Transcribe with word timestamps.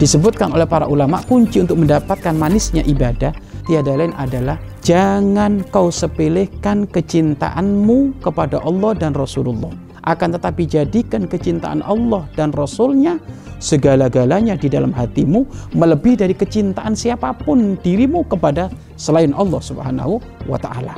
disebutkan 0.00 0.56
oleh 0.56 0.64
para 0.64 0.88
ulama 0.88 1.20
kunci 1.28 1.60
untuk 1.60 1.76
mendapatkan 1.76 2.32
manisnya 2.32 2.80
ibadah 2.88 3.36
tiada 3.68 3.92
lain 3.92 4.16
adalah 4.16 4.56
jangan 4.80 5.60
kau 5.68 5.92
sepelekan 5.92 6.88
kecintaanmu 6.88 8.16
kepada 8.24 8.64
Allah 8.64 8.96
dan 8.96 9.12
Rasulullah 9.12 9.68
akan 10.08 10.40
tetapi 10.40 10.64
jadikan 10.64 11.28
kecintaan 11.28 11.84
Allah 11.84 12.24
dan 12.32 12.56
Rasulnya 12.56 13.20
segala-galanya 13.60 14.56
di 14.56 14.72
dalam 14.72 14.96
hatimu 14.96 15.44
melebihi 15.76 16.16
dari 16.16 16.32
kecintaan 16.32 16.96
siapa 16.96 17.36
pun 17.36 17.76
dirimu 17.76 18.24
kepada 18.24 18.72
selain 18.96 19.36
Allah 19.36 19.60
Subhanahu 19.60 20.16
wa 20.48 20.56
taala. 20.56 20.96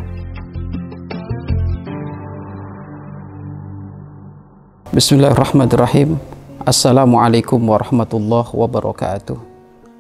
Bismillahirrahmanirrahim. 4.95 6.32
Assalamualaikum 6.63 7.59
warahmatullahi 7.59 8.55
wabarakatuh. 8.55 9.35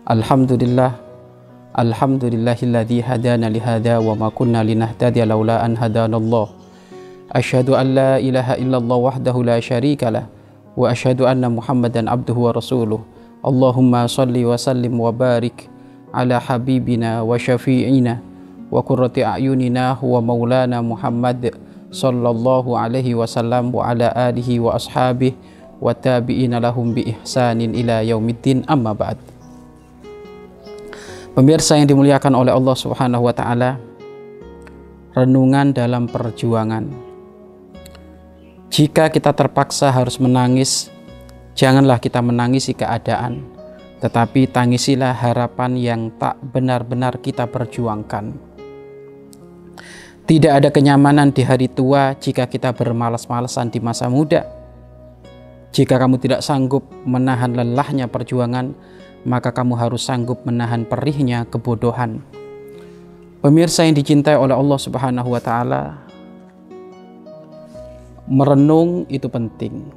Alhamdulillah 0.06 0.94
Alhamdulillahilladzi 1.74 3.02
hadana 3.02 3.50
lihada 3.50 3.98
wa 3.98 4.14
ma 4.14 4.30
kunna 4.30 4.62
linahtadiya 4.62 5.26
laula 5.26 5.58
an 5.58 5.74
hadanallah. 5.74 6.54
Asyhadu 7.34 7.74
an 7.74 7.98
la 7.98 8.22
ilaha 8.22 8.54
illallah 8.54 8.94
wahdahu 8.94 9.42
la 9.42 9.58
syarika 9.58 10.14
lah 10.14 10.30
wa 10.78 10.86
asyhadu 10.86 11.26
anna 11.26 11.50
Muhammadan 11.50 12.06
abduhu 12.06 12.46
wa 12.46 12.54
rasuluh. 12.54 13.02
Allahumma 13.42 14.06
salli 14.06 14.46
wa 14.46 14.54
sallim 14.54 14.94
wa 14.94 15.10
barik 15.10 15.66
ala 16.14 16.38
habibina 16.38 17.26
wa 17.26 17.34
syafi'ina 17.42 18.22
wa 18.70 18.78
qurrati 18.86 19.26
a'yunina 19.26 19.98
wa 19.98 20.22
maulana 20.22 20.78
Muhammad 20.78 21.58
sallallahu 21.90 22.78
alaihi 22.78 23.18
wasallam 23.18 23.74
wa 23.74 23.90
ala 23.90 24.14
alihi 24.14 24.62
wa 24.62 24.78
ashabihi 24.78 25.51
wa 25.82 25.90
tabi'ina 25.90 26.62
lahum 26.62 26.94
bi 26.94 27.10
ihsanin 27.10 27.74
ila 27.74 28.06
yaumiddin 28.06 28.62
amma 28.70 28.94
ba'd. 28.94 29.18
Pemirsa 31.34 31.74
yang 31.74 31.90
dimuliakan 31.90 32.38
oleh 32.38 32.54
Allah 32.54 32.76
Subhanahu 32.78 33.26
wa 33.26 33.34
taala, 33.34 33.82
renungan 35.18 35.74
dalam 35.74 36.06
perjuangan. 36.06 36.86
Jika 38.70 39.10
kita 39.10 39.34
terpaksa 39.34 39.90
harus 39.90 40.22
menangis, 40.22 40.86
janganlah 41.58 41.98
kita 41.98 42.22
menangisi 42.22 42.78
keadaan, 42.78 43.42
tetapi 43.98 44.48
tangisilah 44.48 45.12
harapan 45.12 45.76
yang 45.76 46.00
tak 46.14 46.38
benar-benar 46.40 47.18
kita 47.18 47.50
perjuangkan. 47.50 48.32
Tidak 50.22 50.52
ada 50.52 50.70
kenyamanan 50.70 51.34
di 51.34 51.42
hari 51.42 51.66
tua 51.66 52.14
jika 52.14 52.46
kita 52.46 52.70
bermalas-malasan 52.70 53.74
di 53.74 53.82
masa 53.82 54.06
muda. 54.06 54.61
Jika 55.72 55.96
kamu 55.96 56.20
tidak 56.20 56.44
sanggup 56.44 56.84
menahan 57.08 57.56
lelahnya 57.56 58.04
perjuangan, 58.04 58.76
maka 59.24 59.56
kamu 59.56 59.72
harus 59.80 60.04
sanggup 60.04 60.44
menahan 60.44 60.84
perihnya 60.84 61.48
kebodohan. 61.48 62.20
Pemirsa 63.40 63.88
yang 63.88 63.96
dicintai 63.96 64.36
oleh 64.36 64.52
Allah 64.52 64.78
Subhanahu 64.78 65.32
wa 65.32 65.40
taala, 65.40 66.04
merenung 68.28 69.08
itu 69.08 69.26
penting. 69.32 69.88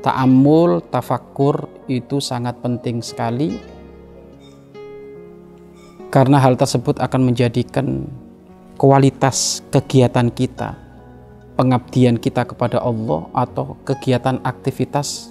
Ta'amul, 0.00 0.80
tafakur 0.88 1.68
itu 1.84 2.16
sangat 2.24 2.56
penting 2.64 3.04
sekali 3.04 3.60
karena 6.08 6.40
hal 6.42 6.56
tersebut 6.56 6.98
akan 6.98 7.30
menjadikan 7.30 8.08
kualitas 8.80 9.62
kegiatan 9.68 10.32
kita, 10.32 10.74
pengabdian 11.60 12.16
kita 12.16 12.48
kepada 12.48 12.80
Allah 12.80 13.28
atau 13.36 13.76
kegiatan 13.84 14.40
aktivitas 14.40 15.28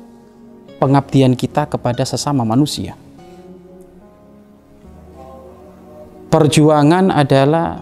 pengabdian 0.77 1.33
kita 1.33 1.65
kepada 1.65 2.05
sesama 2.05 2.45
manusia. 2.45 2.93
Perjuangan 6.29 7.09
adalah 7.09 7.81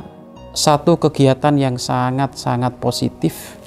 satu 0.56 0.96
kegiatan 0.96 1.60
yang 1.60 1.76
sangat-sangat 1.76 2.80
positif, 2.80 3.60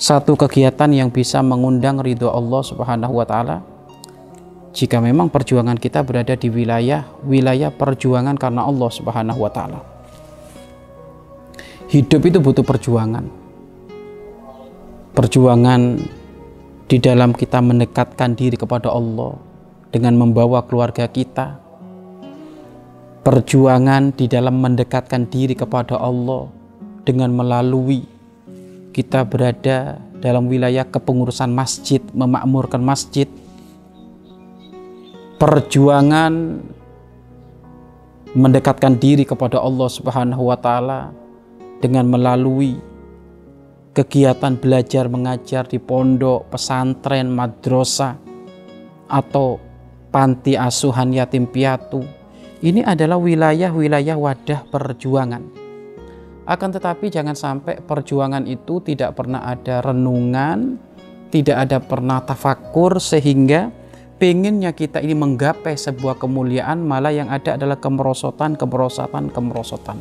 satu 0.00 0.40
kegiatan 0.40 0.88
yang 0.88 1.12
bisa 1.12 1.44
mengundang 1.44 2.00
ridho 2.00 2.32
Allah 2.32 2.64
Subhanahu 2.64 3.12
wa 3.12 3.28
taala. 3.28 3.60
Jika 4.72 5.04
memang 5.04 5.28
perjuangan 5.28 5.76
kita 5.76 6.00
berada 6.00 6.32
di 6.32 6.48
wilayah 6.48 7.04
wilayah 7.28 7.68
perjuangan 7.68 8.40
karena 8.40 8.64
Allah 8.64 8.88
Subhanahu 8.88 9.44
wa 9.44 9.52
taala. 9.52 9.84
Hidup 11.92 12.24
itu 12.24 12.40
butuh 12.40 12.64
perjuangan. 12.64 13.47
Perjuangan 15.18 15.98
di 16.86 17.02
dalam 17.02 17.34
kita 17.34 17.58
mendekatkan 17.58 18.38
diri 18.38 18.54
kepada 18.54 18.94
Allah 18.94 19.34
dengan 19.90 20.14
membawa 20.14 20.62
keluarga 20.62 21.10
kita. 21.10 21.58
Perjuangan 23.26 24.14
di 24.14 24.30
dalam 24.30 24.62
mendekatkan 24.62 25.26
diri 25.26 25.58
kepada 25.58 25.98
Allah 25.98 26.46
dengan 27.02 27.34
melalui 27.34 28.06
kita 28.94 29.26
berada 29.26 29.98
dalam 30.22 30.46
wilayah 30.46 30.86
kepengurusan 30.86 31.50
masjid, 31.50 31.98
memakmurkan 32.14 32.78
masjid. 32.78 33.26
Perjuangan 35.42 36.62
mendekatkan 38.38 38.94
diri 39.02 39.26
kepada 39.26 39.58
Allah 39.58 39.90
Subhanahu 39.90 40.46
wa 40.46 40.54
taala 40.54 41.10
dengan 41.82 42.06
melalui 42.06 42.78
kegiatan 43.98 44.54
belajar 44.54 45.10
mengajar 45.10 45.66
di 45.66 45.82
pondok, 45.82 46.54
pesantren, 46.54 47.34
madrasah 47.34 48.14
atau 49.10 49.58
panti 50.14 50.54
asuhan 50.54 51.10
yatim 51.10 51.50
piatu. 51.50 52.06
Ini 52.62 52.86
adalah 52.86 53.18
wilayah-wilayah 53.18 54.14
wadah 54.14 54.70
perjuangan. 54.70 55.42
Akan 56.46 56.70
tetapi 56.70 57.10
jangan 57.10 57.34
sampai 57.34 57.82
perjuangan 57.82 58.46
itu 58.46 58.78
tidak 58.86 59.18
pernah 59.18 59.42
ada 59.42 59.82
renungan, 59.82 60.78
tidak 61.34 61.66
ada 61.66 61.82
pernah 61.82 62.22
tafakur 62.22 63.02
sehingga 63.02 63.74
pengennya 64.22 64.78
kita 64.78 65.02
ini 65.02 65.18
menggapai 65.18 65.74
sebuah 65.74 66.22
kemuliaan 66.22 66.86
malah 66.86 67.10
yang 67.10 67.34
ada 67.34 67.58
adalah 67.58 67.82
kemerosotan, 67.82 68.54
kemerosotan, 68.54 69.34
kemerosotan 69.34 69.98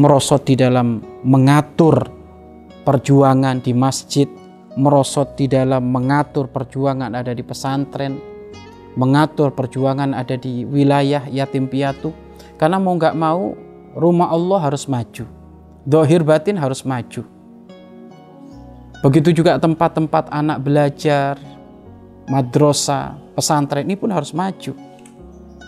merosot 0.00 0.48
di 0.48 0.56
dalam 0.56 1.04
mengatur 1.28 2.19
perjuangan 2.84 3.60
di 3.60 3.72
masjid, 3.76 4.28
merosot 4.76 5.36
di 5.36 5.50
dalam 5.50 5.84
mengatur 5.90 6.48
perjuangan 6.48 7.12
ada 7.12 7.32
di 7.34 7.44
pesantren, 7.44 8.18
mengatur 8.96 9.52
perjuangan 9.52 10.16
ada 10.16 10.36
di 10.36 10.64
wilayah 10.64 11.26
yatim 11.28 11.68
piatu. 11.68 12.12
Karena 12.60 12.76
mau 12.76 12.92
nggak 12.92 13.16
mau 13.16 13.56
rumah 13.96 14.28
Allah 14.28 14.60
harus 14.68 14.84
maju, 14.84 15.24
dohir 15.88 16.20
batin 16.20 16.60
harus 16.60 16.84
maju. 16.84 17.24
Begitu 19.00 19.32
juga 19.32 19.56
tempat-tempat 19.56 20.28
anak 20.28 20.60
belajar, 20.60 21.40
madrasah, 22.28 23.16
pesantren 23.32 23.88
ini 23.88 23.96
pun 23.96 24.12
harus 24.12 24.36
maju 24.36 24.76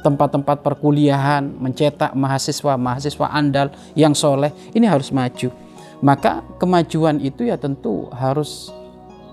tempat-tempat 0.02 0.66
perkuliahan, 0.66 1.46
mencetak 1.62 2.10
mahasiswa-mahasiswa 2.12 3.26
andal 3.30 3.70
yang 3.94 4.12
soleh, 4.12 4.50
ini 4.74 4.84
harus 4.84 5.14
maju. 5.14 5.54
Maka 6.02 6.42
kemajuan 6.58 7.22
itu 7.22 7.46
ya 7.46 7.54
tentu 7.54 8.10
harus 8.10 8.74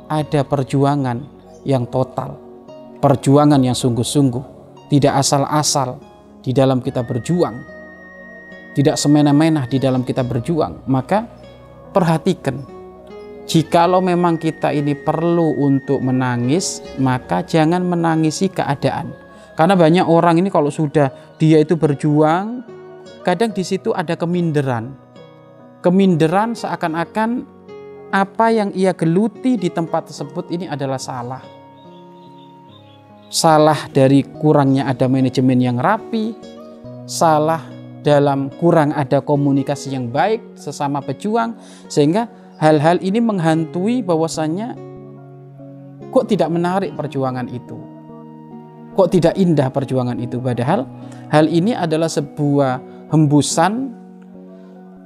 ada 0.06 0.46
perjuangan 0.46 1.18
yang 1.66 1.90
total, 1.90 2.38
perjuangan 3.02 3.58
yang 3.58 3.74
sungguh-sungguh, 3.74 4.44
tidak 4.94 5.18
asal-asal 5.18 5.98
di 6.46 6.54
dalam 6.54 6.78
kita 6.78 7.02
berjuang, 7.02 7.58
tidak 8.78 9.02
semena-mena 9.02 9.66
di 9.66 9.82
dalam 9.82 10.06
kita 10.06 10.22
berjuang. 10.22 10.86
Maka 10.86 11.26
perhatikan, 11.90 12.62
jikalau 13.50 14.00
memang 14.06 14.38
kita 14.38 14.70
ini 14.70 14.94
perlu 14.94 15.58
untuk 15.58 16.06
menangis, 16.06 16.86
maka 17.02 17.42
jangan 17.42 17.82
menangisi 17.82 18.46
keadaan 18.46 19.30
karena 19.60 19.76
banyak 19.76 20.08
orang 20.08 20.40
ini 20.40 20.48
kalau 20.48 20.72
sudah 20.72 21.36
dia 21.36 21.60
itu 21.60 21.76
berjuang, 21.76 22.64
kadang 23.28 23.52
di 23.52 23.68
situ 23.68 23.92
ada 23.92 24.16
keminderan. 24.16 24.96
Keminderan 25.80 26.60
seakan-akan 26.60 27.48
apa 28.10 28.48
yang 28.52 28.70
ia 28.76 28.92
geluti 28.92 29.56
di 29.56 29.72
tempat 29.72 30.12
tersebut 30.12 30.52
ini 30.52 30.68
adalah 30.68 31.00
salah. 31.00 31.44
Salah 33.30 33.88
dari 33.94 34.26
kurangnya 34.26 34.90
ada 34.90 35.06
manajemen 35.06 35.62
yang 35.62 35.78
rapi, 35.78 36.34
salah 37.06 37.62
dalam 38.02 38.50
kurang 38.58 38.92
ada 38.92 39.22
komunikasi 39.22 39.94
yang 39.94 40.10
baik 40.10 40.58
sesama 40.58 41.00
pejuang, 41.00 41.54
sehingga 41.88 42.26
hal-hal 42.58 42.98
ini 43.00 43.22
menghantui 43.22 44.02
bahwasannya 44.02 44.74
kok 46.10 46.26
tidak 46.26 46.50
menarik 46.50 46.92
perjuangan 46.98 47.46
itu 47.48 48.00
Kok 49.00 49.10
tidak 49.16 49.38
indah 49.40 49.72
perjuangan 49.72 50.20
itu? 50.20 50.42
Padahal 50.42 50.84
hal 51.30 51.46
ini 51.48 51.72
adalah 51.72 52.12
sebuah 52.12 52.84
hembusan 53.14 53.96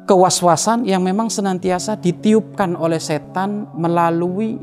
kewaswasan 0.04 0.84
yang 0.84 1.04
memang 1.04 1.32
senantiasa 1.32 1.96
ditiupkan 2.00 2.76
oleh 2.76 3.00
setan 3.00 3.72
melalui 3.76 4.60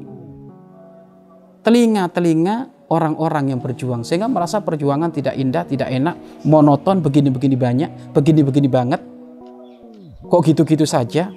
telinga-telinga 1.61 2.89
orang-orang 2.91 3.55
yang 3.55 3.61
berjuang 3.63 4.03
sehingga 4.03 4.27
merasa 4.27 4.61
perjuangan 4.61 5.15
tidak 5.15 5.39
indah, 5.39 5.65
tidak 5.65 5.89
enak, 5.89 6.17
monoton, 6.45 7.01
begini-begini 7.01 7.57
banyak, 7.57 7.91
begini-begini 8.13 8.69
banget. 8.69 9.01
Kok 10.27 10.43
gitu-gitu 10.47 10.85
saja? 10.85 11.31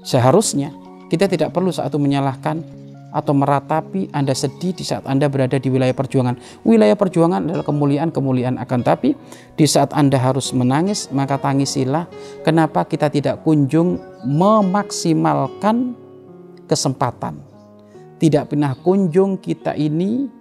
Seharusnya 0.00 0.72
kita 1.12 1.26
tidak 1.26 1.52
perlu 1.52 1.74
saat 1.74 1.92
itu 1.92 2.00
menyalahkan 2.00 2.79
atau 3.10 3.34
meratapi 3.34 4.10
Anda 4.14 4.34
sedih 4.34 4.74
di 4.74 4.82
saat 4.86 5.06
Anda 5.06 5.26
berada 5.26 5.58
di 5.58 5.68
wilayah 5.70 5.94
perjuangan. 5.94 6.64
Wilayah 6.66 6.96
perjuangan 6.96 7.46
adalah 7.46 7.66
kemuliaan-kemuliaan 7.66 8.56
akan 8.62 8.80
tapi 8.82 9.14
di 9.54 9.66
saat 9.66 9.90
Anda 9.94 10.18
harus 10.18 10.54
menangis 10.54 11.10
maka 11.10 11.38
tangisilah. 11.38 12.06
Kenapa 12.46 12.86
kita 12.86 13.10
tidak 13.10 13.42
kunjung 13.42 13.98
memaksimalkan 14.26 15.94
kesempatan? 16.70 17.42
Tidak 18.20 18.52
pernah 18.52 18.76
kunjung 18.76 19.40
kita 19.40 19.72
ini 19.74 20.40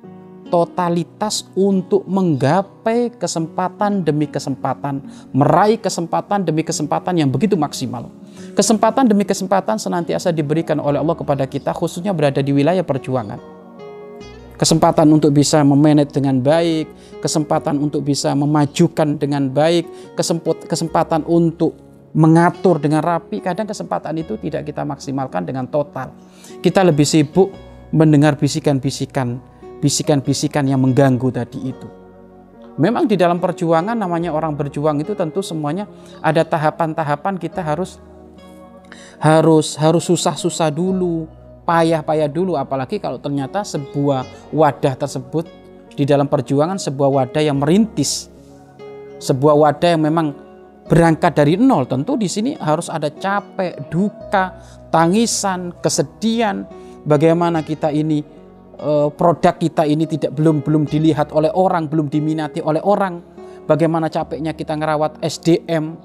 totalitas 0.49 1.45
untuk 1.53 2.03
menggapai 2.09 3.13
kesempatan 3.15 4.01
demi 4.01 4.25
kesempatan, 4.25 5.05
meraih 5.31 5.77
kesempatan 5.77 6.43
demi 6.43 6.65
kesempatan 6.65 7.21
yang 7.21 7.29
begitu 7.29 7.55
maksimal. 7.55 8.09
Kesempatan 8.59 9.07
demi 9.07 9.23
kesempatan 9.23 9.79
senantiasa 9.79 10.35
diberikan 10.35 10.83
oleh 10.83 10.99
Allah 10.99 11.15
kepada 11.15 11.47
kita 11.47 11.71
khususnya 11.71 12.11
berada 12.11 12.43
di 12.43 12.51
wilayah 12.51 12.83
perjuangan. 12.83 13.39
Kesempatan 14.59 15.07
untuk 15.15 15.31
bisa 15.31 15.63
memanage 15.63 16.11
dengan 16.11 16.43
baik, 16.43 16.91
kesempatan 17.23 17.79
untuk 17.79 18.03
bisa 18.03 18.35
memajukan 18.35 19.15
dengan 19.15 19.47
baik, 19.47 20.11
kesempatan 20.67 21.23
untuk 21.23 21.71
mengatur 22.11 22.83
dengan 22.83 22.99
rapi, 22.99 23.39
kadang 23.39 23.63
kesempatan 23.63 24.19
itu 24.19 24.35
tidak 24.35 24.67
kita 24.67 24.83
maksimalkan 24.83 25.47
dengan 25.47 25.63
total. 25.71 26.11
Kita 26.59 26.83
lebih 26.83 27.07
sibuk 27.07 27.55
mendengar 27.95 28.35
bisikan-bisikan 28.35 29.39
bisikan-bisikan 29.79 30.67
yang 30.67 30.83
mengganggu 30.83 31.31
tadi 31.31 31.63
itu. 31.63 31.87
Memang 32.75 33.07
di 33.07 33.15
dalam 33.15 33.39
perjuangan 33.39 33.95
namanya 33.95 34.35
orang 34.35 34.51
berjuang 34.59 34.99
itu 34.99 35.15
tentu 35.15 35.39
semuanya 35.39 35.87
ada 36.19 36.43
tahapan-tahapan 36.43 37.39
kita 37.39 37.63
harus 37.63 38.03
harus 39.21 39.75
harus 39.79 40.03
susah-susah 40.07 40.71
dulu, 40.73 41.27
payah-payah 41.63 42.29
dulu 42.29 42.55
apalagi 42.55 42.97
kalau 42.97 43.21
ternyata 43.21 43.65
sebuah 43.65 44.51
wadah 44.53 44.93
tersebut 44.97 45.45
di 45.93 46.07
dalam 46.07 46.27
perjuangan 46.31 46.79
sebuah 46.79 47.09
wadah 47.09 47.43
yang 47.43 47.59
merintis. 47.59 48.31
Sebuah 49.19 49.55
wadah 49.55 49.89
yang 49.99 50.03
memang 50.07 50.31
berangkat 50.87 51.35
dari 51.35 51.59
nol 51.59 51.85
tentu 51.85 52.15
di 52.15 52.31
sini 52.31 52.55
harus 52.55 52.87
ada 52.87 53.11
capek, 53.11 53.91
duka, 53.91 54.57
tangisan, 54.89 55.75
kesedihan, 55.83 56.63
bagaimana 57.03 57.61
kita 57.61 57.91
ini 57.91 58.39
Eh, 58.79 59.09
produk 59.11 59.59
kita 59.59 59.83
ini 59.83 60.07
tidak 60.07 60.39
belum 60.39 60.63
belum 60.63 60.87
dilihat 60.87 61.35
oleh 61.35 61.51
orang, 61.51 61.91
belum 61.91 62.07
diminati 62.07 62.63
oleh 62.63 62.79
orang. 62.79 63.19
Bagaimana 63.67 64.07
capeknya 64.07 64.55
kita 64.55 64.71
ngerawat 64.79 65.19
SDM 65.19 65.99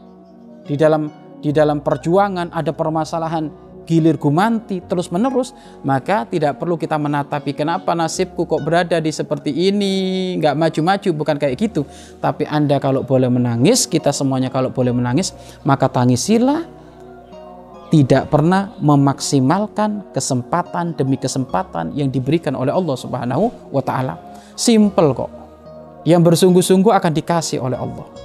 di 0.66 0.74
dalam 0.74 1.06
di 1.44 1.52
dalam 1.52 1.84
perjuangan 1.84 2.48
ada 2.56 2.72
permasalahan 2.72 3.52
gilir 3.84 4.16
gumanti 4.16 4.80
terus 4.80 5.12
menerus 5.12 5.52
maka 5.84 6.24
tidak 6.24 6.56
perlu 6.56 6.80
kita 6.80 6.96
menatapi 6.96 7.52
kenapa 7.52 7.92
nasibku 7.92 8.48
kok 8.48 8.64
berada 8.64 8.96
di 8.96 9.12
seperti 9.12 9.52
ini 9.52 10.34
nggak 10.40 10.56
maju-maju 10.56 11.08
bukan 11.12 11.36
kayak 11.36 11.60
gitu 11.60 11.84
tapi 12.18 12.48
anda 12.48 12.80
kalau 12.80 13.04
boleh 13.04 13.28
menangis 13.28 13.84
kita 13.84 14.08
semuanya 14.08 14.48
kalau 14.48 14.72
boleh 14.72 14.96
menangis 14.96 15.36
maka 15.68 15.92
tangisilah 15.92 16.64
tidak 17.92 18.26
pernah 18.26 18.74
memaksimalkan 18.82 20.10
kesempatan 20.10 20.98
demi 20.98 21.14
kesempatan 21.14 21.94
yang 21.94 22.10
diberikan 22.10 22.58
oleh 22.58 22.74
Allah 22.74 22.98
Subhanahu 22.98 23.70
wa 23.70 23.82
taala. 23.86 24.18
Simple 24.58 25.14
kok. 25.14 25.30
Yang 26.02 26.26
bersungguh-sungguh 26.26 26.90
akan 26.90 27.12
dikasih 27.14 27.62
oleh 27.62 27.78
Allah. 27.78 28.23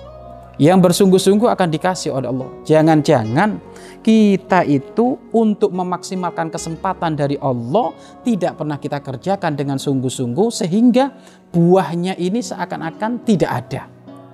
Yang 0.59 0.91
bersungguh-sungguh 0.91 1.47
akan 1.47 1.67
dikasih 1.71 2.11
oleh 2.11 2.27
Allah. 2.27 2.51
Jangan-jangan 2.67 3.63
kita 4.03 4.67
itu 4.67 5.15
untuk 5.31 5.71
memaksimalkan 5.71 6.51
kesempatan 6.51 7.15
dari 7.15 7.39
Allah 7.39 7.95
tidak 8.27 8.59
pernah 8.59 8.75
kita 8.75 8.99
kerjakan 8.99 9.55
dengan 9.55 9.79
sungguh-sungguh 9.79 10.51
sehingga 10.51 11.15
buahnya 11.55 12.19
ini 12.19 12.43
seakan-akan 12.43 13.23
tidak 13.23 13.51
ada. 13.65 13.81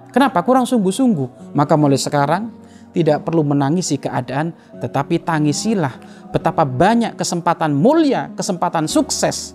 Kenapa? 0.09 0.41
Kurang 0.41 0.65
sungguh-sungguh. 0.65 1.53
Maka 1.53 1.77
mulai 1.77 2.01
sekarang 2.01 2.49
tidak 2.95 3.27
perlu 3.27 3.43
menangisi 3.43 3.99
keadaan, 3.99 4.55
tetapi 4.79 5.19
tangisilah 5.19 5.91
betapa 6.31 6.63
banyak 6.63 7.19
kesempatan 7.19 7.75
mulia, 7.75 8.31
kesempatan 8.39 8.87
sukses, 8.87 9.51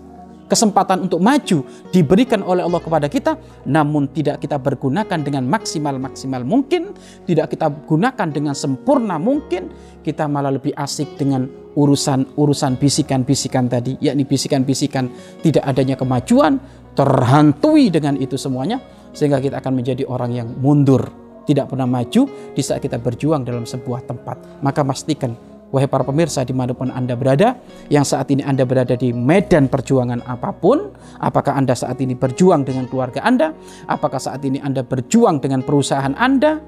kesempatan 0.50 1.06
untuk 1.06 1.22
maju 1.22 1.62
diberikan 1.94 2.42
oleh 2.42 2.66
Allah 2.66 2.82
kepada 2.82 3.06
kita, 3.06 3.38
namun 3.70 4.10
tidak 4.10 4.42
kita 4.42 4.58
bergunakan 4.58 5.22
dengan 5.22 5.46
maksimal-maksimal 5.46 6.42
mungkin, 6.42 6.90
tidak 7.24 7.54
kita 7.54 7.70
gunakan 7.86 8.28
dengan 8.34 8.58
sempurna 8.58 9.16
mungkin, 9.22 9.70
kita 10.02 10.26
malah 10.26 10.50
lebih 10.50 10.74
asik 10.74 11.14
dengan 11.14 11.46
urusan-urusan 11.78 12.82
bisikan-bisikan 12.82 13.70
tadi, 13.70 13.94
yakni 14.02 14.26
bisikan-bisikan 14.26 15.06
tidak 15.38 15.62
adanya 15.62 15.94
kemajuan, 15.94 16.58
terhantui 16.98 17.94
dengan 17.94 18.18
itu 18.18 18.34
semuanya, 18.34 18.82
sehingga 19.14 19.38
kita 19.38 19.62
akan 19.62 19.78
menjadi 19.78 20.02
orang 20.10 20.34
yang 20.34 20.48
mundur 20.58 21.06
tidak 21.46 21.66
pernah 21.72 21.88
maju 21.88 22.30
di 22.54 22.62
saat 22.62 22.78
kita 22.78 22.98
berjuang 23.02 23.42
dalam 23.42 23.66
sebuah 23.66 24.06
tempat. 24.06 24.62
Maka 24.62 24.86
pastikan, 24.86 25.34
wahai 25.70 25.86
para 25.86 26.02
pemirsa 26.02 26.42
di 26.42 26.54
mana 26.54 26.74
pun 26.74 26.90
Anda 26.90 27.14
berada, 27.14 27.58
yang 27.88 28.02
saat 28.02 28.30
ini 28.30 28.42
Anda 28.42 28.66
berada 28.66 28.98
di 28.98 29.14
medan 29.14 29.70
perjuangan 29.70 30.26
apa 30.26 30.50
pun, 30.54 30.90
apakah 31.22 31.54
Anda 31.54 31.78
saat 31.78 31.98
ini 32.02 32.18
berjuang 32.18 32.66
dengan 32.66 32.90
keluarga 32.90 33.22
Anda, 33.22 33.54
apakah 33.86 34.18
saat 34.18 34.42
ini 34.42 34.58
Anda 34.58 34.82
berjuang 34.82 35.38
dengan 35.38 35.62
perusahaan 35.62 36.14
Anda, 36.18 36.58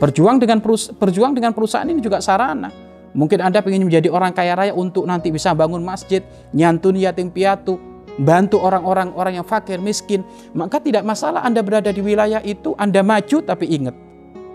berjuang 0.00 0.40
dengan 0.40 0.64
perus 0.64 0.92
berjuang 0.92 1.36
dengan 1.36 1.52
perusahaan 1.52 1.88
ini 1.88 2.00
juga 2.00 2.20
sarana. 2.24 2.72
Mungkin 3.10 3.42
Anda 3.42 3.58
ingin 3.66 3.90
menjadi 3.90 4.06
orang 4.06 4.30
kaya 4.30 4.54
raya 4.54 4.72
untuk 4.72 5.02
nanti 5.02 5.34
bisa 5.34 5.50
bangun 5.50 5.82
masjid, 5.82 6.22
nyantun 6.54 6.94
yatim 6.94 7.34
piatu, 7.34 7.74
bantu 8.22 8.62
orang-orang 8.62 9.10
orang 9.18 9.42
yang 9.42 9.46
fakir, 9.46 9.82
miskin, 9.82 10.22
maka 10.54 10.78
tidak 10.78 11.02
masalah 11.02 11.42
Anda 11.42 11.58
berada 11.64 11.90
di 11.90 11.98
wilayah 11.98 12.38
itu, 12.46 12.76
Anda 12.78 13.02
maju 13.02 13.42
tapi 13.42 13.66
ingat, 13.66 13.96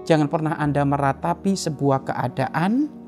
jangan 0.07 0.31
pernah 0.31 0.55
Anda 0.55 0.87
meratapi 0.87 1.51
sebuah 1.51 2.07
keadaan 2.07 3.04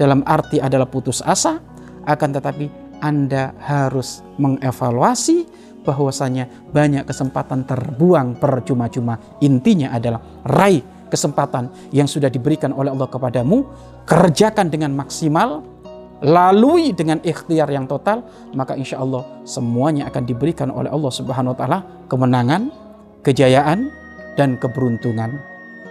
dalam 0.00 0.24
arti 0.24 0.56
adalah 0.56 0.88
putus 0.88 1.20
asa, 1.20 1.60
akan 2.08 2.28
tetapi 2.40 2.72
Anda 3.04 3.52
harus 3.60 4.24
mengevaluasi 4.40 5.44
bahwasanya 5.84 6.72
banyak 6.72 7.04
kesempatan 7.04 7.68
terbuang 7.68 8.40
percuma-cuma. 8.40 9.20
Intinya 9.44 9.92
adalah 9.92 10.24
raih 10.48 10.80
kesempatan 11.12 11.92
yang 11.92 12.08
sudah 12.08 12.32
diberikan 12.32 12.72
oleh 12.72 12.88
Allah 12.88 13.12
kepadamu, 13.12 13.68
kerjakan 14.08 14.72
dengan 14.72 14.96
maksimal, 14.96 15.60
lalui 16.24 16.96
dengan 16.96 17.20
ikhtiar 17.20 17.68
yang 17.68 17.84
total, 17.84 18.24
maka 18.56 18.80
insya 18.80 19.04
Allah 19.04 19.44
semuanya 19.44 20.08
akan 20.08 20.24
diberikan 20.24 20.72
oleh 20.72 20.88
Allah 20.88 21.12
Subhanahu 21.12 21.52
wa 21.52 21.58
Ta'ala 21.60 21.78
kemenangan, 22.08 22.72
kejayaan, 23.20 23.92
dan 24.40 24.56
keberuntungan. 24.56 25.36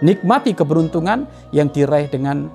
Nikmati 0.00 0.56
keberuntungan 0.56 1.28
yang 1.52 1.68
diraih 1.68 2.08
dengan 2.08 2.48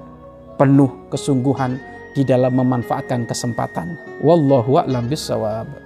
penuh 0.56 0.92
kesungguhan 1.12 1.78
di 2.16 2.24
dalam 2.24 2.56
memanfaatkan 2.56 3.28
kesempatan. 3.28 4.00
Wallahu 4.24 4.80
a'lam 4.80 5.12
bishawab. 5.12 5.85